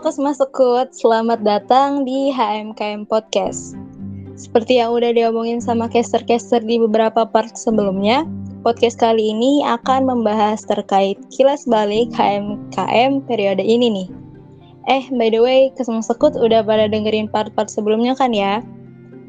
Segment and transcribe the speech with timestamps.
[0.00, 3.76] Kesma Sekut, selamat datang di HMKM Podcast.
[4.32, 8.24] Seperti yang udah diomongin sama caster-caster di beberapa part sebelumnya,
[8.64, 14.08] podcast kali ini akan membahas terkait kilas balik HMKM periode ini nih.
[14.88, 18.64] Eh, by the way, Kesma Sekut udah pada dengerin part-part sebelumnya kan ya?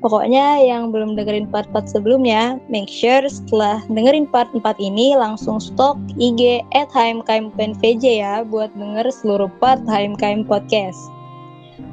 [0.02, 5.94] Pokoknya yang belum dengerin part-part sebelumnya, make sure setelah dengerin part 4 ini langsung stok
[6.18, 10.98] IG at HMKM.vj ya buat denger seluruh part HMKM Podcast.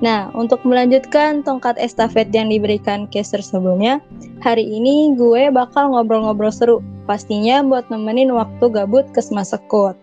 [0.01, 4.01] Nah, untuk melanjutkan tongkat estafet yang diberikan caster sebelumnya,
[4.41, 10.01] hari ini gue bakal ngobrol-ngobrol seru, pastinya buat nemenin waktu gabut ke Sekut.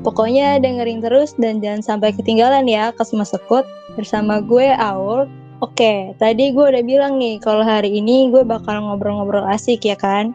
[0.00, 5.28] Pokoknya dengerin terus dan jangan sampai ketinggalan ya ke Sekut bersama gue Aul
[5.62, 10.34] Oke, tadi gue udah bilang nih kalau hari ini gue bakal ngobrol-ngobrol asik ya kan?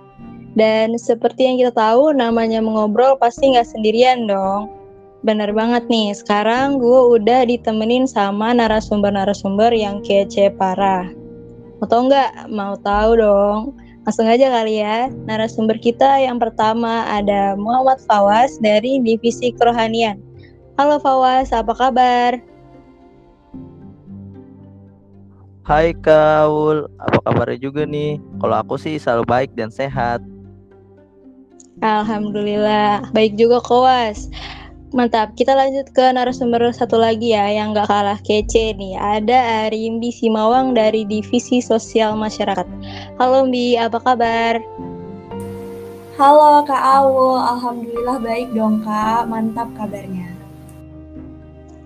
[0.56, 4.72] Dan seperti yang kita tahu, namanya mengobrol pasti nggak sendirian dong.
[5.28, 11.12] Bener banget nih, sekarang gue udah ditemenin sama narasumber-narasumber yang kece parah.
[11.84, 12.32] Atau enggak?
[12.48, 13.76] Mau tahu dong?
[14.08, 15.12] Langsung aja kali ya.
[15.28, 20.24] Narasumber kita yang pertama ada Muhammad Fawas dari Divisi Kerohanian.
[20.80, 22.40] Halo Fawas, apa kabar?
[25.68, 28.24] Hai Kaul, apa kabarnya juga nih?
[28.40, 30.24] Kalau aku sih selalu baik dan sehat.
[31.84, 34.32] Alhamdulillah, baik juga Kowas.
[34.96, 38.96] Mantap, kita lanjut ke narasumber satu lagi ya yang gak kalah kece nih.
[38.96, 42.64] Ada Arimbi Simawang dari Divisi Sosial Masyarakat.
[43.20, 44.64] Halo Mbi, apa kabar?
[46.16, 50.37] Halo Kak Awul, Alhamdulillah baik dong Kak, mantap kabarnya.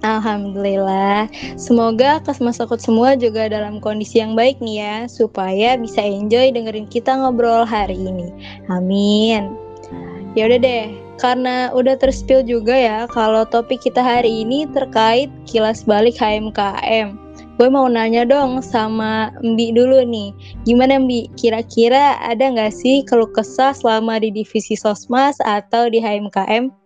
[0.02, 1.30] Alhamdulillah.
[1.61, 6.89] Semoga Kasma Sokut semua juga dalam kondisi yang baik nih ya, supaya bisa enjoy dengerin
[6.89, 8.34] kita ngobrol hari ini.
[8.73, 9.53] Amin.
[10.34, 10.85] Ya udah deh,
[11.22, 17.19] karena udah terspill juga ya kalau topik kita hari ini terkait kilas balik HMKM.
[17.59, 20.34] Gue mau nanya dong sama Mbi dulu nih,
[20.66, 21.29] gimana Mbi?
[21.38, 26.81] Kira-kira ada nggak sih keluh kesah selama di divisi Sosmas atau di HMKM?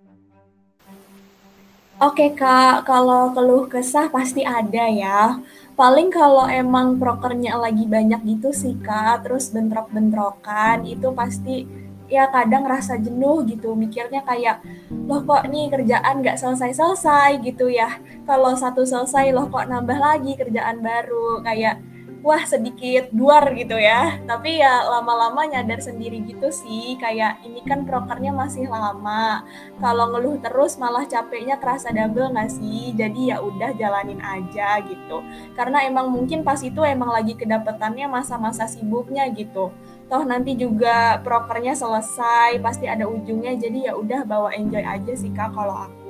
[1.96, 5.40] Oke Kak, kalau keluh kesah pasti ada ya.
[5.80, 11.64] Paling kalau emang prokernya lagi banyak gitu sih Kak, terus bentrok-bentrokan itu pasti
[12.12, 13.80] ya kadang rasa jenuh gitu.
[13.80, 14.60] Mikirnya kayak
[15.08, 17.40] loh kok nih kerjaan gak selesai-selesai?
[17.48, 17.96] gitu ya.
[18.28, 21.48] Kalau satu selesai loh kok nambah lagi kerjaan baru?
[21.48, 21.80] Kayak
[22.26, 24.18] wah sedikit duar gitu ya.
[24.26, 29.46] Tapi ya lama-lama nyadar sendiri gitu sih kayak ini kan prokernya masih lama.
[29.78, 32.98] Kalau ngeluh terus malah capeknya kerasa double nggak sih?
[32.98, 35.22] Jadi ya udah jalanin aja gitu.
[35.54, 39.70] Karena emang mungkin pas itu emang lagi kedapetannya masa-masa sibuknya gitu.
[40.10, 43.54] Toh nanti juga prokernya selesai pasti ada ujungnya.
[43.54, 46.05] Jadi ya udah bawa enjoy aja sih kak kalau aku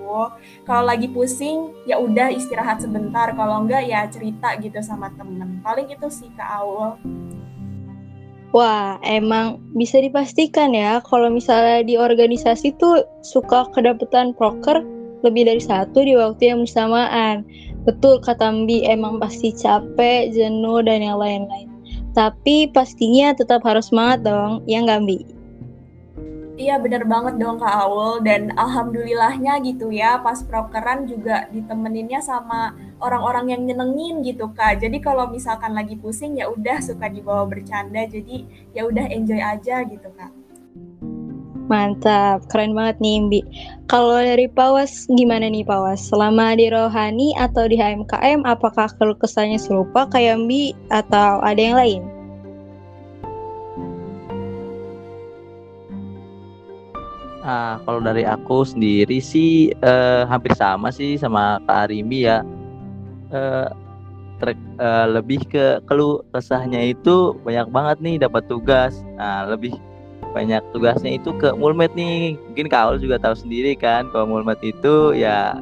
[0.63, 5.89] kalau lagi pusing ya udah istirahat sebentar kalau enggak ya cerita gitu sama temen paling
[5.89, 6.97] itu sih ke awal
[8.55, 14.79] Wah, emang bisa dipastikan ya kalau misalnya di organisasi tuh suka kedapetan proker
[15.27, 17.43] lebih dari satu di waktu yang bersamaan.
[17.83, 21.67] Betul kata Mbi, emang pasti capek, jenuh, dan yang lain-lain.
[22.15, 25.34] Tapi pastinya tetap harus semangat dong, ya nggak Mbi?
[26.55, 32.71] Iya bener banget dong Kak Aul dan alhamdulillahnya gitu ya pas prokeran juga ditemeninnya sama
[33.03, 34.79] orang-orang yang nyenengin gitu Kak.
[34.79, 39.83] Jadi kalau misalkan lagi pusing ya udah suka dibawa bercanda jadi ya udah enjoy aja
[39.83, 40.31] gitu Kak.
[41.67, 43.41] Mantap, keren banget nih Mbi.
[43.91, 46.07] Kalau dari Pawas gimana nih Pawas?
[46.07, 48.87] Selama di Rohani atau di HMKM apakah
[49.19, 52.14] kesannya serupa kayak Mbi atau ada yang lain?
[57.45, 62.41] Ah, kalau dari aku sendiri sih uh, hampir sama sih sama Kak Arimi ya.
[63.29, 63.69] Uh,
[64.41, 68.97] trek, uh, lebih ke keluh kesahnya itu banyak banget nih dapat tugas.
[69.21, 69.77] Nah, lebih
[70.33, 72.33] banyak tugasnya itu ke mulmet nih.
[72.49, 75.53] Mungkin Kak juga tahu sendiri kan kalau mulmet itu ya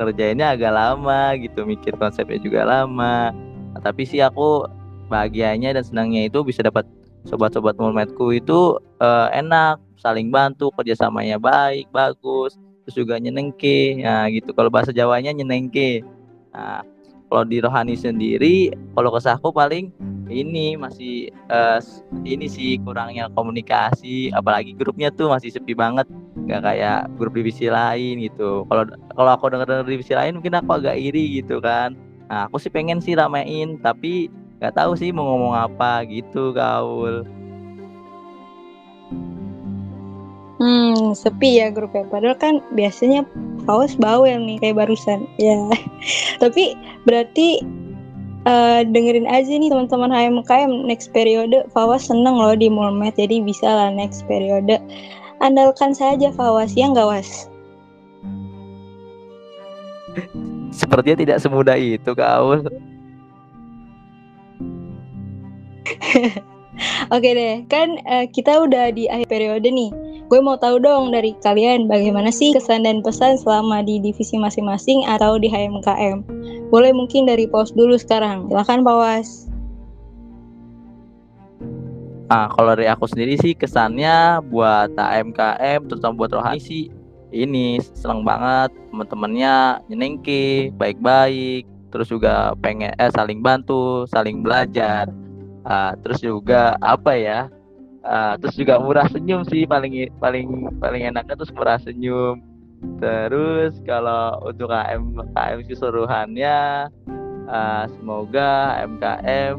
[0.00, 3.28] kerjainnya agak lama gitu, mikir konsepnya juga lama.
[3.76, 4.64] Nah, tapi sih aku
[5.12, 6.88] bahagianya dan senangnya itu bisa dapat
[7.28, 14.00] sobat-sobat mulmetku itu uh, enak saling bantu kerjasamanya baik bagus terus juga nyenengke.
[14.00, 14.50] Nah gitu.
[14.56, 16.02] Kalau bahasa Jawanya nyenengke.
[16.50, 16.82] Nah
[17.30, 19.94] kalau di rohani sendiri kalau kesahku paling
[20.26, 21.78] ini masih uh,
[22.26, 26.08] ini sih kurangnya komunikasi apalagi grupnya tuh masih sepi banget.
[26.34, 28.66] Nggak kayak grup divisi lain gitu.
[28.66, 28.82] Kalau
[29.14, 31.94] kalau aku dengar dengar divisi lain mungkin aku agak iri gitu kan.
[32.26, 37.24] Nah aku sih pengen sih ramein tapi nggak tahu sih mau ngomong apa gitu kaul
[40.60, 42.04] Hmm, sepi ya grupnya.
[42.12, 43.24] Padahal kan biasanya
[43.64, 45.24] Fawas bawel nih kayak barusan.
[45.40, 45.56] Ya.
[46.42, 46.76] Tapi
[47.08, 47.64] berarti
[48.44, 53.66] uh, dengerin aja nih teman-teman HMKM next periode Fawas seneng loh di Mulmet jadi bisa
[53.66, 54.78] lah next periode
[55.40, 57.48] andalkan saja Fawas ya nggak Was
[60.70, 62.40] sepertinya tidak semudah itu Kak
[67.12, 69.90] Oke deh, kan uh, kita udah di akhir periode nih.
[70.30, 75.02] Gue mau tahu dong dari kalian bagaimana sih kesan dan pesan selama di divisi masing-masing
[75.10, 76.22] atau di HMKM.
[76.70, 78.46] Boleh mungkin dari pos dulu sekarang.
[78.46, 79.50] Silakan Pawas.
[82.30, 86.86] Ah, kalau dari aku sendiri sih kesannya buat HMKM terutama buat rohani sih
[87.34, 95.10] ini seneng banget teman-temannya nyenengke baik-baik terus juga pengen eh saling bantu saling belajar
[95.66, 97.50] uh, terus juga apa ya
[98.04, 102.40] uh, terus juga murah senyum sih paling paling paling enaknya tuh murah senyum.
[102.96, 106.88] Terus kalau untuk KM KM keseluruhannya
[107.48, 109.54] uh, semoga MKM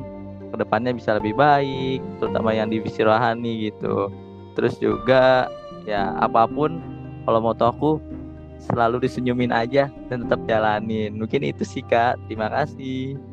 [0.52, 4.10] ke depannya bisa lebih baik terutama yang divisi rohani gitu.
[4.58, 5.48] Terus juga
[5.86, 6.82] ya apa pun
[7.24, 8.02] kalau mau aku
[8.62, 11.18] selalu disenyumin aja dan tetap jalanin.
[11.18, 12.18] Mungkin itu sih kak.
[12.26, 13.31] Terima kasih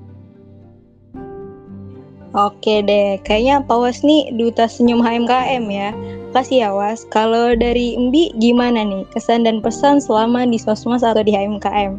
[2.36, 5.96] Oke deh, kayaknya Pak Was nih duta senyum HMKM ya.
[6.36, 7.08] Kasih ya Was.
[7.08, 11.96] Kalau dari Mbi gimana nih kesan dan pesan selama di Sosmas atau di HMKM?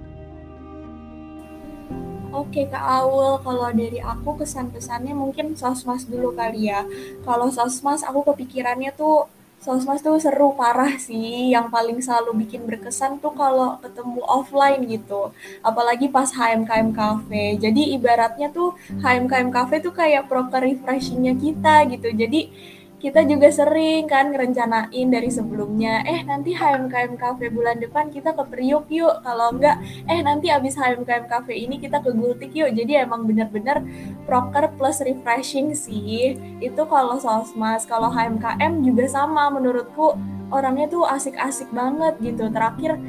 [2.30, 6.86] Oke Kak Aul, kalau dari aku kesan-pesannya mungkin Sosmas dulu kali ya.
[7.26, 9.26] Kalau Sosmas aku kepikirannya tuh
[9.60, 11.52] Sosmas tuh seru parah sih.
[11.56, 15.36] Yang paling selalu bikin berkesan tuh kalau ketemu offline gitu.
[15.60, 17.60] Apalagi pas HMKM Cafe.
[17.60, 22.08] Jadi ibaratnya tuh HMKM Cafe tuh kayak proker refreshingnya kita gitu.
[22.16, 22.50] Jadi
[23.00, 28.44] kita juga sering kan ngerencanain dari sebelumnya eh nanti HMKM Cafe bulan depan kita ke
[28.51, 29.24] Priuk yuk.
[29.24, 32.75] Kalau enggak eh nanti abis HMKM Cafe ini kita ke Gultik yuk.
[32.75, 33.80] Jadi emang bener-bener
[34.28, 36.36] proker plus refreshing sih.
[36.60, 40.19] Itu kalau sosmas kalau HMKM juga sama menurutku.
[40.52, 42.52] Orangnya tuh asik-asik banget gitu.
[42.52, 43.00] Terakhir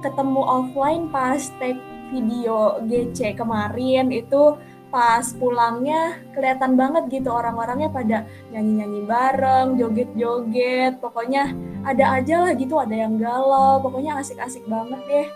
[0.00, 4.56] ketemu offline pas take video GC kemarin itu
[4.94, 8.22] pas pulangnya kelihatan banget gitu orang-orangnya pada
[8.54, 11.50] nyanyi-nyanyi bareng, joget-joget, pokoknya
[11.82, 15.28] ada aja lah gitu, ada yang galau, pokoknya asik-asik banget deh.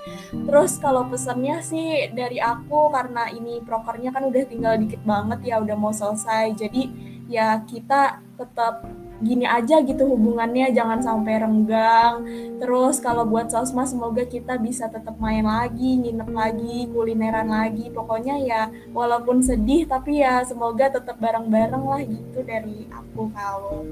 [0.47, 5.59] Terus kalau pesannya sih dari aku karena ini prokernya kan udah tinggal dikit banget ya,
[5.59, 6.83] udah mau selesai, jadi
[7.27, 8.87] ya kita tetap
[9.19, 12.23] gini aja gitu hubungannya jangan sampai renggang.
[12.63, 17.91] Terus kalau buat sosma semoga kita bisa tetap main lagi nginep lagi kulineran lagi.
[17.91, 18.63] Pokoknya ya
[18.95, 23.83] walaupun sedih tapi ya semoga tetap bareng-bareng lah gitu dari aku kalau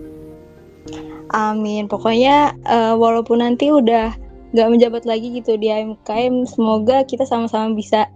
[1.34, 1.90] Amin.
[1.90, 4.14] Pokoknya uh, walaupun nanti udah
[4.54, 8.06] nggak menjabat lagi gitu di AMKM semoga kita sama-sama bisa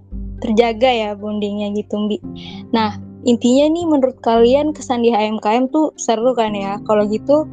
[0.40, 2.22] terjaga ya bondingnya gitu Mbi.
[2.70, 6.80] Nah intinya nih menurut kalian kesan di HMKM tuh seru kan ya?
[6.88, 7.48] Kalau gitu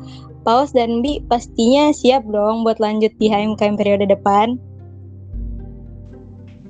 [0.47, 4.55] Paus dan Bi pastinya siap dong buat lanjut di HMKM periode depan.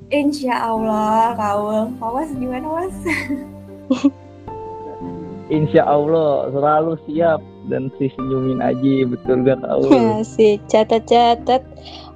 [0.08, 1.92] Insya Allah, Kaul.
[2.00, 2.96] Paus gimana, Mas?
[5.52, 9.88] Insya Allah, selalu siap dan si senyumin aja betul gak tahu
[10.20, 11.62] Asik, catat-catat.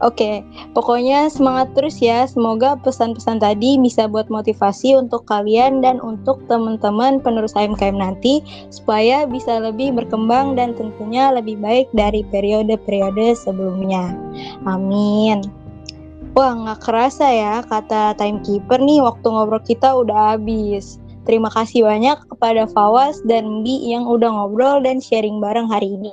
[0.02, 0.42] Oke,
[0.75, 2.26] pokoknya semangat terus ya.
[2.26, 8.42] Semoga pesan-pesan tadi bisa buat motivasi untuk kalian dan untuk teman-teman penerus HMKM nanti
[8.75, 14.11] supaya bisa lebih berkembang dan tentunya lebih baik dari periode-periode sebelumnya.
[14.66, 15.47] Amin.
[16.32, 21.01] Wah, nggak kerasa ya kata timekeeper nih waktu ngobrol kita udah habis.
[21.22, 26.10] Terima kasih banyak kepada Fawas dan Bi yang udah ngobrol dan sharing bareng hari ini.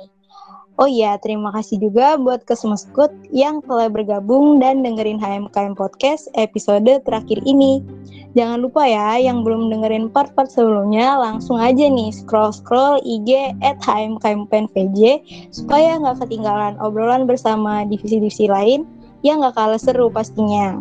[0.80, 6.88] Oh iya, terima kasih juga buat Kesmeskut yang telah bergabung dan dengerin HMKM Podcast episode
[7.04, 7.84] terakhir ini.
[8.32, 14.48] Jangan lupa ya, yang belum dengerin part-part sebelumnya, langsung aja nih scroll-scroll IG at HMKM
[14.48, 15.20] PNVJ
[15.52, 18.88] supaya nggak ketinggalan obrolan bersama divisi-divisi lain
[19.20, 20.80] yang nggak kalah seru pastinya.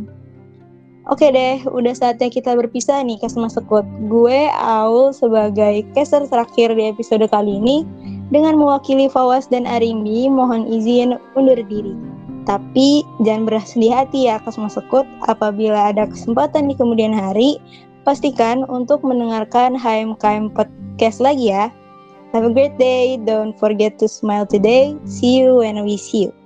[1.10, 3.82] Oke deh, udah saatnya kita berpisah nih Kesmeskut.
[4.06, 7.82] Gue Aul sebagai caster terakhir di episode kali ini
[8.30, 11.98] dengan mewakili Fawas dan Arimbi, mohon izin undur diri.
[12.46, 17.58] Tapi jangan bersedih hati ya Kasma Sekut, apabila ada kesempatan di kemudian hari,
[18.06, 21.74] pastikan untuk mendengarkan HMKM Podcast lagi ya.
[22.38, 24.94] Have a great day, don't forget to smile today.
[25.10, 26.39] See you when we see you.